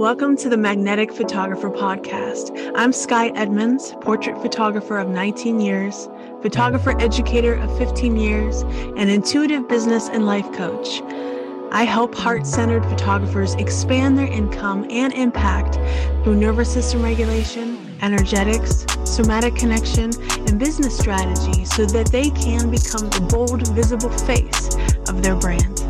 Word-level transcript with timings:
Welcome 0.00 0.34
to 0.38 0.48
the 0.48 0.56
Magnetic 0.56 1.12
Photographer 1.12 1.68
Podcast. 1.68 2.72
I'm 2.74 2.90
Skye 2.90 3.32
Edmonds, 3.34 3.92
portrait 4.00 4.40
photographer 4.40 4.96
of 4.96 5.10
19 5.10 5.60
years, 5.60 6.08
photographer 6.40 6.98
educator 6.98 7.52
of 7.52 7.76
15 7.76 8.16
years, 8.16 8.62
and 8.96 9.10
intuitive 9.10 9.68
business 9.68 10.08
and 10.08 10.24
life 10.24 10.50
coach. 10.52 11.02
I 11.70 11.84
help 11.84 12.14
heart 12.14 12.46
centered 12.46 12.82
photographers 12.84 13.52
expand 13.56 14.16
their 14.16 14.26
income 14.26 14.86
and 14.88 15.12
impact 15.12 15.74
through 16.24 16.36
nervous 16.36 16.72
system 16.72 17.02
regulation, 17.02 17.98
energetics, 18.00 18.86
somatic 19.04 19.54
connection, 19.54 20.12
and 20.48 20.58
business 20.58 20.96
strategy 20.96 21.66
so 21.66 21.84
that 21.84 22.06
they 22.06 22.30
can 22.30 22.70
become 22.70 23.10
the 23.10 23.28
bold, 23.30 23.68
visible 23.74 24.08
face 24.08 24.70
of 25.10 25.22
their 25.22 25.36
brand. 25.36 25.89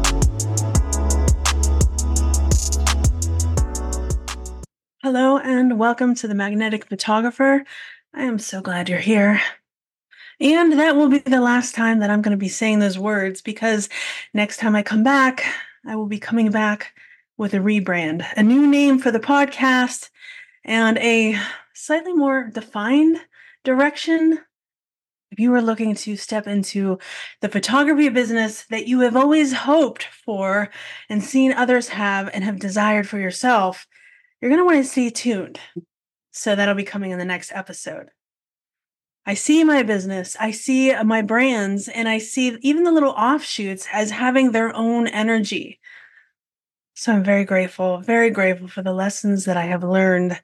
Hello, 5.13 5.39
and 5.39 5.77
welcome 5.77 6.15
to 6.15 6.29
the 6.29 6.37
Magnetic 6.37 6.87
Photographer. 6.87 7.65
I 8.15 8.23
am 8.23 8.39
so 8.39 8.61
glad 8.61 8.89
you're 8.89 9.01
here. 9.01 9.41
And 10.39 10.79
that 10.79 10.95
will 10.95 11.09
be 11.09 11.19
the 11.19 11.41
last 11.41 11.75
time 11.75 11.99
that 11.99 12.11
I'm 12.11 12.23
going 12.23 12.31
to 12.31 12.39
be 12.39 12.49
saying 12.49 12.79
those 12.79 12.97
words 12.97 13.43
because 13.43 13.89
next 14.33 14.59
time 14.59 14.77
I 14.77 14.85
come 14.85 15.03
back, 15.03 15.45
I 15.85 15.97
will 15.97 16.07
be 16.07 16.21
coming 16.21 16.53
back 16.53 16.93
with 17.37 17.55
a 17.55 17.57
rebrand, 17.57 18.25
a 18.37 18.45
new 18.45 18.69
name 18.69 19.01
for 19.01 19.11
the 19.11 19.19
podcast, 19.19 20.11
and 20.65 20.97
a 20.99 21.37
slightly 21.75 22.13
more 22.13 22.49
defined 22.55 23.19
direction. 23.65 24.39
If 25.33 25.41
you 25.41 25.53
are 25.55 25.61
looking 25.61 25.97
to 25.97 26.17
step 26.17 26.47
into 26.47 27.01
the 27.41 27.49
photography 27.49 28.11
business 28.11 28.65
that 28.71 28.87
you 28.87 29.01
have 29.01 29.17
always 29.17 29.53
hoped 29.55 30.05
for 30.05 30.71
and 31.09 31.21
seen 31.21 31.53
others 31.53 31.89
have 31.89 32.31
and 32.33 32.45
have 32.45 32.61
desired 32.61 33.09
for 33.09 33.19
yourself, 33.19 33.89
you're 34.41 34.51
going 34.51 34.61
to 34.61 34.65
want 34.65 34.79
to 34.79 34.91
stay 34.91 35.11
tuned. 35.11 35.61
So 36.31 36.55
that'll 36.55 36.75
be 36.75 36.85
coming 36.85 37.11
in 37.11 37.19
the 37.19 37.25
next 37.25 37.53
episode. 37.53 38.11
I 39.27 39.35
see 39.35 39.65
my 39.65 39.83
business, 39.83 40.37
I 40.41 40.51
see 40.51 40.93
uh, 40.93 41.05
my 41.05 41.23
brands, 41.23 41.89
and 41.89 42.09
I 42.09 42.19
see 42.19 42.57
even 42.63 42.85
the 42.85 42.93
little 42.93 43.11
offshoots 43.11 43.87
as 43.93 44.11
having 44.11 44.53
their 44.53 44.75
own 44.75 45.07
energy. 45.07 45.79
So 46.95 47.13
I'm 47.13 47.25
very 47.25 47.45
grateful, 47.45 47.99
very 47.99 48.31
grateful 48.31 48.69
for 48.69 48.83
the 48.83 48.93
lessons 48.93 49.45
that 49.45 49.57
I 49.57 49.67
have 49.67 49.85
learned 49.85 50.41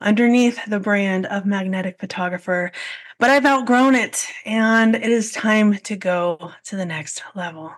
underneath 0.00 0.58
the 0.66 0.78
brand 0.78 1.26
of 1.26 1.46
Magnetic 1.46 1.98
Photographer. 1.98 2.70
But 3.18 3.30
I've 3.30 3.46
outgrown 3.46 3.94
it, 3.94 4.26
and 4.44 4.94
it 4.94 5.10
is 5.10 5.32
time 5.32 5.76
to 5.78 5.96
go 5.96 6.52
to 6.66 6.76
the 6.76 6.86
next 6.86 7.22
level. 7.34 7.72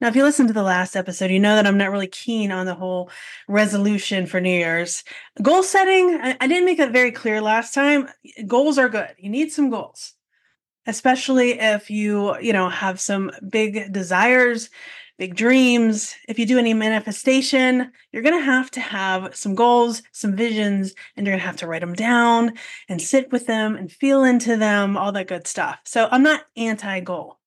Now, 0.00 0.08
if 0.08 0.16
you 0.16 0.22
listen 0.22 0.46
to 0.46 0.54
the 0.54 0.62
last 0.62 0.96
episode, 0.96 1.30
you 1.30 1.38
know 1.38 1.56
that 1.56 1.66
I'm 1.66 1.76
not 1.76 1.90
really 1.90 2.06
keen 2.06 2.50
on 2.50 2.64
the 2.64 2.74
whole 2.74 3.10
resolution 3.48 4.26
for 4.26 4.40
New 4.40 4.48
Year's. 4.48 5.04
Goal 5.42 5.62
setting, 5.62 6.18
I, 6.22 6.46
didn't 6.46 6.64
make 6.64 6.78
that 6.78 6.92
very 6.92 7.12
clear 7.12 7.42
last 7.42 7.74
time. 7.74 8.08
Goals 8.46 8.78
are 8.78 8.88
good. 8.88 9.10
You 9.18 9.28
need 9.28 9.52
some 9.52 9.68
goals, 9.68 10.14
especially 10.86 11.60
if 11.60 11.90
you, 11.90 12.38
you 12.38 12.54
know, 12.54 12.70
have 12.70 12.98
some 12.98 13.30
big 13.50 13.92
desires, 13.92 14.70
big 15.18 15.36
dreams. 15.36 16.14
If 16.26 16.38
you 16.38 16.46
do 16.46 16.58
any 16.58 16.72
manifestation, 16.72 17.92
you're 18.10 18.22
going 18.22 18.38
to 18.38 18.44
have 18.44 18.70
to 18.70 18.80
have 18.80 19.36
some 19.36 19.54
goals, 19.54 20.02
some 20.12 20.34
visions, 20.34 20.94
and 21.14 21.26
you're 21.26 21.34
going 21.34 21.42
to 21.42 21.46
have 21.46 21.56
to 21.56 21.66
write 21.66 21.82
them 21.82 21.92
down 21.92 22.54
and 22.88 23.02
sit 23.02 23.30
with 23.30 23.46
them 23.46 23.76
and 23.76 23.92
feel 23.92 24.24
into 24.24 24.56
them, 24.56 24.96
all 24.96 25.12
that 25.12 25.28
good 25.28 25.46
stuff. 25.46 25.80
So 25.84 26.08
I'm 26.10 26.22
not 26.22 26.44
anti 26.56 27.00
goal. 27.00 27.39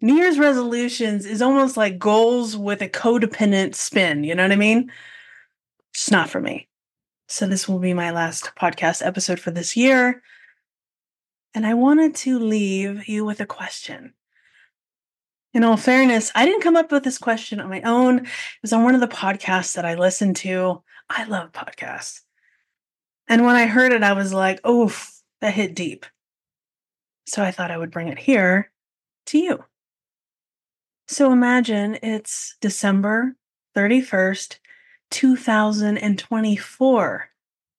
New 0.00 0.14
Year's 0.14 0.38
resolutions 0.38 1.26
is 1.26 1.42
almost 1.42 1.76
like 1.76 1.98
goals 1.98 2.56
with 2.56 2.82
a 2.82 2.88
codependent 2.88 3.74
spin. 3.74 4.22
You 4.22 4.34
know 4.34 4.44
what 4.44 4.52
I 4.52 4.56
mean? 4.56 4.92
It's 5.92 6.10
not 6.10 6.30
for 6.30 6.40
me. 6.40 6.68
So, 7.26 7.46
this 7.46 7.68
will 7.68 7.80
be 7.80 7.94
my 7.94 8.12
last 8.12 8.52
podcast 8.56 9.04
episode 9.04 9.40
for 9.40 9.50
this 9.50 9.76
year. 9.76 10.22
And 11.52 11.66
I 11.66 11.74
wanted 11.74 12.14
to 12.16 12.38
leave 12.38 13.08
you 13.08 13.24
with 13.24 13.40
a 13.40 13.46
question. 13.46 14.14
In 15.52 15.64
all 15.64 15.76
fairness, 15.76 16.30
I 16.34 16.46
didn't 16.46 16.62
come 16.62 16.76
up 16.76 16.92
with 16.92 17.02
this 17.02 17.18
question 17.18 17.58
on 17.58 17.68
my 17.68 17.80
own. 17.82 18.18
It 18.18 18.28
was 18.62 18.72
on 18.72 18.84
one 18.84 18.94
of 18.94 19.00
the 19.00 19.08
podcasts 19.08 19.74
that 19.74 19.84
I 19.84 19.94
listened 19.94 20.36
to. 20.36 20.82
I 21.10 21.24
love 21.24 21.52
podcasts. 21.52 22.20
And 23.26 23.44
when 23.44 23.56
I 23.56 23.66
heard 23.66 23.92
it, 23.92 24.02
I 24.02 24.12
was 24.12 24.32
like, 24.32 24.60
oh, 24.62 24.94
that 25.40 25.54
hit 25.54 25.74
deep. 25.74 26.06
So 27.26 27.42
I 27.42 27.50
thought 27.50 27.70
I 27.70 27.78
would 27.78 27.90
bring 27.90 28.08
it 28.08 28.18
here 28.18 28.70
to 29.26 29.38
you. 29.38 29.64
So 31.10 31.32
imagine 31.32 31.98
it's 32.02 32.54
December 32.60 33.34
31st, 33.74 34.58
2024. 35.10 37.30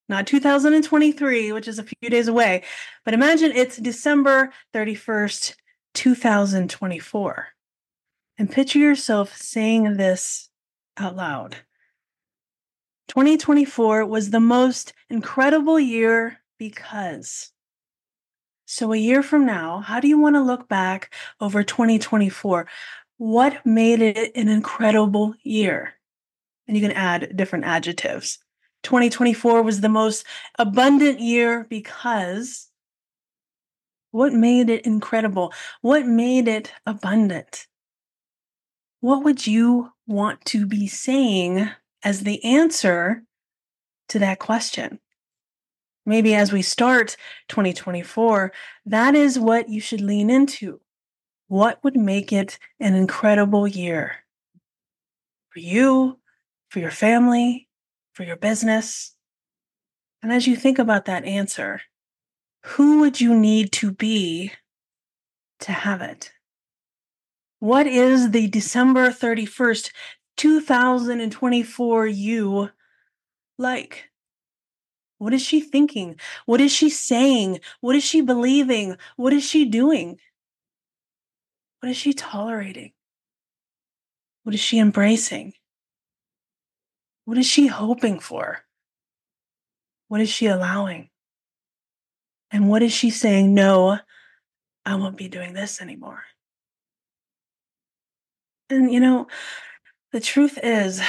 Not 0.10 0.26
2023, 0.26 1.52
which 1.52 1.68
is 1.68 1.78
a 1.78 1.84
few 1.84 2.10
days 2.10 2.28
away, 2.28 2.64
but 3.06 3.14
imagine 3.14 3.52
it's 3.52 3.78
December 3.78 4.52
31st, 4.74 5.54
2024. 5.94 7.48
And 8.40 8.52
picture 8.52 8.80
yourself 8.80 9.38
saying 9.38 9.98
this 9.98 10.50
out 10.98 11.16
loud. 11.16 11.58
2024 13.10 14.08
was 14.08 14.32
the 14.32 14.40
most 14.40 14.94
incredible 15.08 15.80
year 15.80 16.40
because. 16.58 17.52
So, 18.72 18.94
a 18.94 18.98
year 18.98 19.24
from 19.24 19.48
now, 19.48 19.80
how 19.80 20.00
do 20.00 20.08
you 20.08 20.20
want 20.20 20.36
to 20.36 20.44
look 20.44 20.70
back 20.70 21.12
over 21.42 21.64
2024? 21.64 22.68
What 23.20 23.66
made 23.66 24.02
it 24.02 24.32
an 24.34 24.48
incredible 24.48 25.36
year? 25.44 25.96
And 26.70 26.78
you 26.78 26.82
can 26.82 26.96
add 26.96 27.36
different 27.36 27.66
adjectives. 27.66 28.40
2024 28.84 29.62
was 29.62 29.82
the 29.82 29.90
most 29.90 30.26
abundant 30.58 31.20
year 31.20 31.68
because 31.70 32.70
what 34.12 34.32
made 34.32 34.70
it 34.70 34.86
incredible? 34.86 35.52
What 35.82 36.06
made 36.06 36.48
it 36.48 36.72
abundant? 36.86 37.68
What 39.02 39.26
would 39.26 39.46
you 39.46 39.92
want 40.08 40.46
to 40.46 40.66
be 40.66 40.88
saying 40.88 41.70
as 42.02 42.22
the 42.22 42.42
answer 42.46 43.24
to 44.08 44.20
that 44.20 44.40
question? 44.40 44.98
Maybe 46.06 46.36
as 46.36 46.54
we 46.54 46.62
start 46.62 47.18
2024, 47.50 48.54
that 48.86 49.14
is 49.14 49.38
what 49.38 49.68
you 49.68 49.82
should 49.82 50.00
lean 50.00 50.30
into 50.30 50.80
what 51.50 51.84
would 51.84 51.98
make 51.98 52.32
it 52.32 52.60
an 52.80 52.94
incredible 52.96 53.68
year 53.68 54.18
for 55.50 55.60
you, 55.60 56.20
for 56.70 56.80
your 56.80 56.92
family, 56.92 57.68
for 58.14 58.24
your 58.24 58.38
business? 58.38 59.16
And 60.22 60.32
as 60.32 60.48
you 60.48 60.56
think 60.56 60.80
about 60.80 61.06
that 61.06 61.26
answer, 61.26 61.82
who 62.64 63.00
would 63.00 63.20
you 63.20 63.36
need 63.36 63.72
to 63.74 63.92
be 63.92 64.52
to 65.62 65.72
have 65.72 66.02
it? 66.02 66.32
What 67.60 67.88
is 67.88 68.30
the 68.30 68.48
December 68.48 69.10
31st, 69.10 69.92
2024 70.38 72.08
you 72.08 72.70
like? 73.58 74.06
What 75.18 75.34
is 75.34 75.42
she 75.42 75.62
thinking? 75.62 76.18
What 76.46 76.62
is 76.62 76.72
she 76.72 76.90
saying? 76.90 77.60
What 77.82 77.96
is 77.96 78.04
she 78.04 78.22
believing? 78.22 78.98
What 79.18 79.34
is 79.34 79.44
she 79.44 79.66
doing? 79.66 80.20
What 81.80 81.90
is 81.90 81.98
she 81.98 82.14
tolerating? 82.14 82.92
What 84.44 84.56
is 84.56 84.62
she 84.62 84.80
embracing? 84.80 85.54
What 87.26 87.38
is 87.38 87.46
she 87.46 87.68
hoping 87.68 88.20
for? 88.20 88.60
What 90.08 90.22
is 90.22 90.30
she 90.30 90.48
allowing? 90.48 91.10
And 92.52 92.68
what 92.68 92.82
is 92.82 92.92
she 92.92 93.12
saying? 93.12 93.54
No, 93.54 94.00
I 94.86 94.96
won't 94.96 95.18
be 95.18 95.28
doing 95.28 95.54
this 95.54 95.82
anymore. 95.82 96.24
And 98.70 98.92
you 98.92 99.00
know, 99.00 99.28
the 100.12 100.20
truth 100.20 100.58
is, 100.62 101.02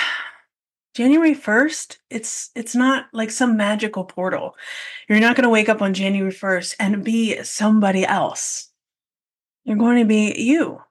January 0.95 1.35
1st, 1.35 1.99
it's 2.11 2.51
it's 2.55 2.75
not 2.75 3.07
like 3.13 3.31
some 3.31 3.57
magical 3.57 4.05
portal. 4.05 4.57
You're 5.09 5.21
not 5.21 5.37
going 5.37 5.45
to 5.45 5.51
wake 5.51 5.69
up 5.69 5.81
on 5.81 5.95
January 5.95 6.33
1st 6.33 6.77
and 6.81 7.05
be 7.05 7.43
somebody 7.43 8.05
else. 8.05 8.70
You're 9.71 9.79
going 9.79 10.01
to 10.01 10.05
be 10.05 10.35
you. 10.37 10.83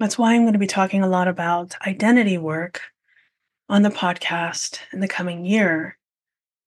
That's 0.00 0.18
why 0.18 0.34
I'm 0.34 0.40
going 0.40 0.54
to 0.54 0.58
be 0.58 0.66
talking 0.66 1.04
a 1.04 1.08
lot 1.08 1.28
about 1.28 1.76
identity 1.86 2.36
work 2.36 2.80
on 3.68 3.82
the 3.82 3.90
podcast 3.90 4.80
in 4.92 4.98
the 4.98 5.06
coming 5.06 5.44
year. 5.44 5.96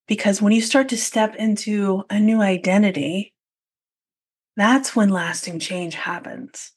Because 0.07 0.41
when 0.41 0.53
you 0.53 0.61
start 0.61 0.87
to 0.87 0.97
step 0.97 1.35
into 1.35 2.05
a 2.09 2.21
new 2.21 2.39
identity, 2.39 3.33
that's 4.55 4.95
when 4.95 5.09
lasting 5.09 5.59
change 5.59 5.95
happens. 5.95 6.71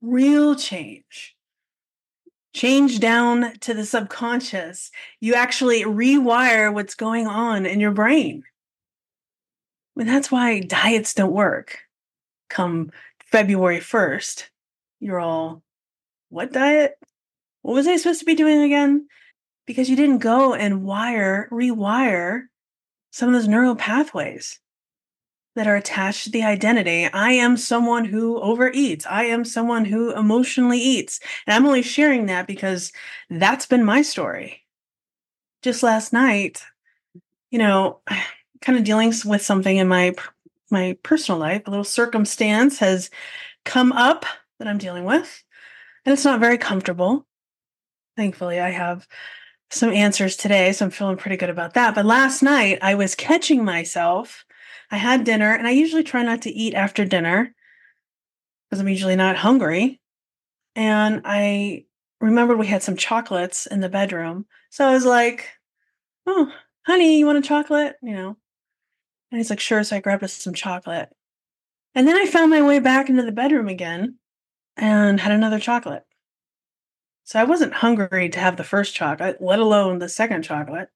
Real 0.00 0.54
change. 0.54 1.36
Change 2.54 3.00
down 3.00 3.52
to 3.58 3.74
the 3.74 3.84
subconscious. 3.84 4.90
You 5.20 5.34
actually 5.34 5.82
rewire 5.82 6.72
what's 6.72 6.94
going 6.94 7.26
on 7.26 7.66
in 7.66 7.80
your 7.80 7.92
brain. 7.92 8.44
And 9.98 10.08
that's 10.08 10.30
why 10.30 10.60
diets 10.60 11.12
don't 11.12 11.30
work 11.30 11.80
come 12.54 12.90
February 13.26 13.80
1st, 13.80 14.44
you're 15.00 15.20
all, 15.20 15.62
what 16.30 16.52
diet? 16.52 16.94
What 17.62 17.74
was 17.74 17.86
I 17.86 17.96
supposed 17.96 18.20
to 18.20 18.26
be 18.26 18.34
doing 18.34 18.62
again? 18.62 19.08
Because 19.66 19.90
you 19.90 19.96
didn't 19.96 20.18
go 20.18 20.54
and 20.54 20.84
wire, 20.84 21.48
rewire 21.50 22.44
some 23.10 23.28
of 23.28 23.34
those 23.34 23.48
neural 23.48 23.76
pathways 23.76 24.60
that 25.56 25.66
are 25.66 25.76
attached 25.76 26.24
to 26.24 26.30
the 26.30 26.42
identity. 26.42 27.06
I 27.06 27.32
am 27.32 27.56
someone 27.56 28.04
who 28.04 28.40
overeats. 28.40 29.06
I 29.08 29.24
am 29.24 29.44
someone 29.44 29.84
who 29.84 30.14
emotionally 30.14 30.78
eats. 30.78 31.20
And 31.46 31.54
I'm 31.54 31.66
only 31.66 31.82
sharing 31.82 32.26
that 32.26 32.46
because 32.46 32.92
that's 33.30 33.66
been 33.66 33.84
my 33.84 34.02
story. 34.02 34.62
Just 35.62 35.82
last 35.82 36.12
night, 36.12 36.62
you 37.50 37.58
know, 37.58 38.00
kind 38.60 38.78
of 38.78 38.84
dealing 38.84 39.12
with 39.24 39.42
something 39.42 39.76
in 39.76 39.88
my 39.88 40.14
my 40.74 40.98
personal 41.02 41.38
life, 41.40 41.62
a 41.66 41.70
little 41.70 41.84
circumstance 41.84 42.78
has 42.80 43.08
come 43.64 43.92
up 43.92 44.26
that 44.58 44.68
I'm 44.68 44.78
dealing 44.78 45.04
with, 45.04 45.42
and 46.04 46.12
it's 46.12 46.24
not 46.24 46.40
very 46.40 46.58
comfortable. 46.58 47.26
Thankfully, 48.16 48.60
I 48.60 48.70
have 48.70 49.08
some 49.70 49.90
answers 49.90 50.36
today, 50.36 50.72
so 50.72 50.84
I'm 50.84 50.90
feeling 50.90 51.16
pretty 51.16 51.38
good 51.38 51.50
about 51.50 51.74
that. 51.74 51.94
But 51.94 52.04
last 52.04 52.42
night, 52.42 52.78
I 52.82 52.94
was 52.94 53.14
catching 53.14 53.64
myself. 53.64 54.44
I 54.90 54.98
had 54.98 55.24
dinner, 55.24 55.54
and 55.54 55.66
I 55.66 55.70
usually 55.70 56.04
try 56.04 56.22
not 56.22 56.42
to 56.42 56.50
eat 56.50 56.74
after 56.74 57.04
dinner 57.04 57.54
because 58.68 58.80
I'm 58.80 58.88
usually 58.88 59.16
not 59.16 59.36
hungry. 59.36 60.00
And 60.76 61.22
I 61.24 61.86
remembered 62.20 62.58
we 62.58 62.66
had 62.66 62.82
some 62.82 62.96
chocolates 62.96 63.66
in 63.66 63.80
the 63.80 63.88
bedroom. 63.88 64.46
So 64.70 64.86
I 64.86 64.92
was 64.92 65.04
like, 65.04 65.48
oh, 66.26 66.52
honey, 66.86 67.18
you 67.18 67.26
want 67.26 67.38
a 67.38 67.42
chocolate? 67.42 67.96
You 68.02 68.12
know. 68.14 68.36
And 69.34 69.40
he's 69.40 69.50
like, 69.50 69.58
sure. 69.58 69.82
So 69.82 69.96
I 69.96 70.00
grabbed 70.00 70.22
us 70.22 70.32
some 70.32 70.54
chocolate. 70.54 71.08
And 71.92 72.06
then 72.06 72.16
I 72.16 72.24
found 72.24 72.50
my 72.50 72.62
way 72.62 72.78
back 72.78 73.08
into 73.08 73.24
the 73.24 73.32
bedroom 73.32 73.66
again 73.66 74.14
and 74.76 75.18
had 75.18 75.32
another 75.32 75.58
chocolate. 75.58 76.04
So 77.24 77.40
I 77.40 77.44
wasn't 77.44 77.74
hungry 77.74 78.28
to 78.28 78.38
have 78.38 78.56
the 78.56 78.62
first 78.62 78.94
chocolate, 78.94 79.42
let 79.42 79.58
alone 79.58 79.98
the 79.98 80.08
second 80.08 80.44
chocolate. 80.44 80.88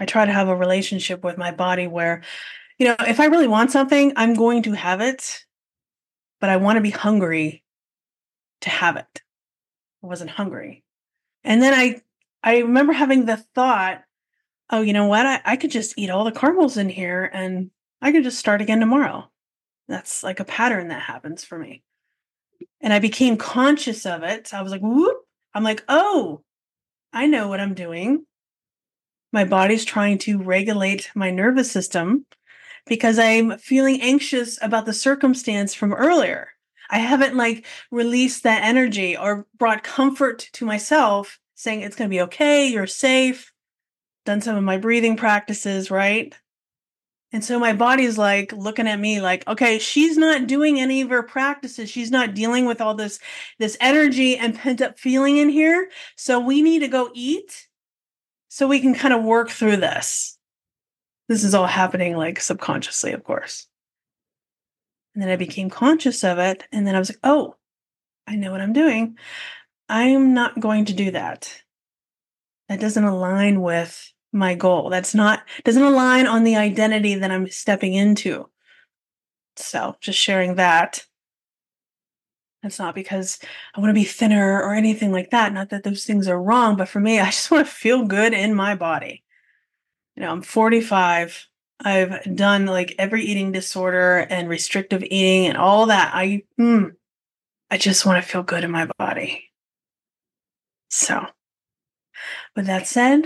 I 0.00 0.06
try 0.06 0.24
to 0.24 0.32
have 0.32 0.48
a 0.48 0.56
relationship 0.56 1.22
with 1.22 1.36
my 1.36 1.50
body 1.50 1.86
where, 1.86 2.22
you 2.78 2.86
know, 2.86 2.96
if 3.00 3.20
I 3.20 3.26
really 3.26 3.46
want 3.46 3.70
something, 3.72 4.14
I'm 4.16 4.32
going 4.32 4.62
to 4.62 4.72
have 4.72 5.02
it, 5.02 5.44
but 6.40 6.48
I 6.48 6.56
want 6.56 6.78
to 6.78 6.82
be 6.82 6.88
hungry 6.88 7.62
to 8.62 8.70
have 8.70 8.96
it. 8.96 9.20
I 10.02 10.06
wasn't 10.06 10.30
hungry. 10.30 10.82
And 11.44 11.62
then 11.62 11.74
I 11.74 12.00
I 12.42 12.60
remember 12.60 12.94
having 12.94 13.26
the 13.26 13.36
thought, 13.36 14.02
oh, 14.70 14.80
you 14.80 14.92
know 14.92 15.06
what? 15.06 15.26
I, 15.26 15.40
I 15.44 15.56
could 15.56 15.70
just 15.70 15.94
eat 15.96 16.10
all 16.10 16.24
the 16.24 16.32
caramels 16.32 16.76
in 16.76 16.88
here 16.88 17.30
and 17.32 17.70
I 18.00 18.12
could 18.12 18.24
just 18.24 18.38
start 18.38 18.60
again 18.60 18.80
tomorrow. 18.80 19.30
That's 19.88 20.22
like 20.22 20.40
a 20.40 20.44
pattern 20.44 20.88
that 20.88 21.02
happens 21.02 21.44
for 21.44 21.58
me. 21.58 21.82
And 22.80 22.92
I 22.92 22.98
became 22.98 23.36
conscious 23.36 24.06
of 24.06 24.22
it. 24.22 24.54
I 24.54 24.62
was 24.62 24.72
like, 24.72 24.80
whoop. 24.80 25.16
I'm 25.54 25.64
like, 25.64 25.84
oh, 25.88 26.42
I 27.12 27.26
know 27.26 27.48
what 27.48 27.60
I'm 27.60 27.74
doing. 27.74 28.24
My 29.32 29.44
body's 29.44 29.84
trying 29.84 30.18
to 30.18 30.42
regulate 30.42 31.10
my 31.14 31.30
nervous 31.30 31.70
system 31.70 32.26
because 32.86 33.18
I'm 33.18 33.58
feeling 33.58 34.00
anxious 34.00 34.58
about 34.62 34.86
the 34.86 34.92
circumstance 34.92 35.74
from 35.74 35.92
earlier. 35.92 36.48
I 36.90 36.98
haven't 36.98 37.36
like 37.36 37.66
released 37.90 38.42
that 38.42 38.62
energy 38.62 39.16
or 39.16 39.46
brought 39.56 39.82
comfort 39.82 40.50
to 40.54 40.66
myself 40.66 41.38
saying 41.54 41.80
it's 41.80 41.96
going 41.96 42.10
to 42.10 42.14
be 42.14 42.20
okay, 42.22 42.68
you're 42.68 42.86
safe, 42.86 43.52
done 44.24 44.40
some 44.40 44.56
of 44.56 44.64
my 44.64 44.78
breathing 44.78 45.16
practices, 45.16 45.90
right? 45.90 46.34
And 47.32 47.44
so 47.44 47.58
my 47.58 47.72
body's 47.72 48.16
like 48.16 48.52
looking 48.52 48.86
at 48.86 49.00
me 49.00 49.20
like, 49.20 49.46
okay, 49.48 49.80
she's 49.80 50.16
not 50.16 50.46
doing 50.46 50.78
any 50.78 51.00
of 51.00 51.10
her 51.10 51.24
practices. 51.24 51.90
She's 51.90 52.12
not 52.12 52.32
dealing 52.32 52.64
with 52.64 52.80
all 52.80 52.94
this 52.94 53.18
this 53.58 53.76
energy 53.80 54.36
and 54.36 54.54
pent 54.54 54.80
up 54.80 54.98
feeling 55.00 55.38
in 55.38 55.48
here. 55.48 55.90
So 56.14 56.38
we 56.38 56.62
need 56.62 56.78
to 56.78 56.88
go 56.88 57.10
eat 57.12 57.68
so 58.48 58.68
we 58.68 58.78
can 58.78 58.94
kind 58.94 59.12
of 59.12 59.24
work 59.24 59.50
through 59.50 59.78
this. 59.78 60.38
This 61.28 61.42
is 61.42 61.54
all 61.54 61.66
happening 61.66 62.16
like 62.16 62.38
subconsciously, 62.38 63.12
of 63.12 63.24
course. 63.24 63.66
And 65.14 65.22
then 65.22 65.30
I 65.30 65.36
became 65.36 65.70
conscious 65.70 66.22
of 66.22 66.38
it 66.38 66.62
and 66.70 66.86
then 66.86 66.94
I 66.94 67.00
was 67.00 67.10
like, 67.10 67.18
"Oh, 67.24 67.56
I 68.28 68.36
know 68.36 68.52
what 68.52 68.60
I'm 68.60 68.72
doing. 68.72 69.18
I'm 69.88 70.34
not 70.34 70.60
going 70.60 70.84
to 70.86 70.92
do 70.92 71.10
that. 71.10 71.62
That 72.68 72.80
doesn't 72.80 73.04
align 73.04 73.60
with 73.60 74.12
my 74.34 74.54
goal. 74.54 74.90
That's 74.90 75.14
not 75.14 75.42
doesn't 75.64 75.82
align 75.82 76.26
on 76.26 76.44
the 76.44 76.56
identity 76.56 77.14
that 77.14 77.30
I'm 77.30 77.48
stepping 77.48 77.94
into. 77.94 78.48
So, 79.56 79.96
just 80.00 80.18
sharing 80.18 80.56
that. 80.56 81.04
It's 82.62 82.78
not 82.78 82.94
because 82.94 83.38
I 83.74 83.80
want 83.80 83.90
to 83.90 83.94
be 83.94 84.04
thinner 84.04 84.60
or 84.62 84.74
anything 84.74 85.12
like 85.12 85.30
that. 85.30 85.52
Not 85.52 85.68
that 85.70 85.84
those 85.84 86.04
things 86.04 86.26
are 86.28 86.40
wrong, 86.40 86.76
but 86.76 86.88
for 86.88 87.00
me, 87.00 87.20
I 87.20 87.26
just 87.26 87.50
want 87.50 87.66
to 87.66 87.72
feel 87.72 88.04
good 88.04 88.34
in 88.34 88.54
my 88.54 88.74
body. 88.74 89.22
You 90.16 90.22
know, 90.22 90.30
I'm 90.30 90.42
45. 90.42 91.46
I've 91.80 92.36
done 92.36 92.66
like 92.66 92.94
every 92.98 93.24
eating 93.24 93.52
disorder 93.52 94.26
and 94.30 94.48
restrictive 94.48 95.02
eating 95.02 95.46
and 95.46 95.58
all 95.58 95.86
that. 95.86 96.12
I 96.14 96.44
mm, 96.58 96.92
I 97.70 97.76
just 97.76 98.06
want 98.06 98.22
to 98.22 98.28
feel 98.28 98.42
good 98.42 98.64
in 98.64 98.70
my 98.70 98.88
body. 98.98 99.50
So, 100.88 101.26
with 102.54 102.66
that 102.66 102.86
said, 102.86 103.24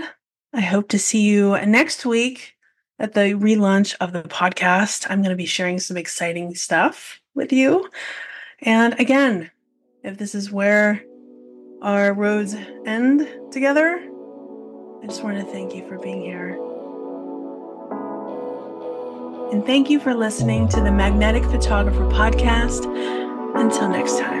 I 0.53 0.61
hope 0.61 0.89
to 0.89 0.99
see 0.99 1.21
you 1.21 1.57
next 1.65 2.05
week 2.05 2.55
at 2.97 3.13
the 3.13 3.33
relaunch 3.33 3.95
of 3.99 4.13
the 4.13 4.23
podcast. 4.23 5.05
I'm 5.09 5.21
going 5.21 5.29
to 5.29 5.35
be 5.35 5.45
sharing 5.45 5.79
some 5.79 5.97
exciting 5.97 6.55
stuff 6.55 7.19
with 7.35 7.53
you. 7.53 7.89
And 8.61 8.99
again, 8.99 9.51
if 10.03 10.17
this 10.17 10.33
is 10.33 10.51
where 10.51 11.03
our 11.81 12.13
roads 12.13 12.55
end 12.85 13.27
together, 13.51 13.99
I 15.01 15.05
just 15.05 15.23
want 15.23 15.37
to 15.37 15.45
thank 15.45 15.75
you 15.75 15.87
for 15.87 15.97
being 15.99 16.21
here. 16.21 16.59
And 19.51 19.65
thank 19.65 19.89
you 19.89 19.99
for 19.99 20.13
listening 20.13 20.67
to 20.69 20.81
the 20.81 20.91
Magnetic 20.91 21.43
Photographer 21.43 22.05
Podcast. 22.09 22.85
Until 23.55 23.89
next 23.89 24.19
time. 24.19 24.38